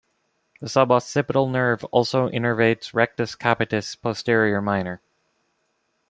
[0.61, 4.99] The suboccipital nerve also innervates rectus capitis posterior minor.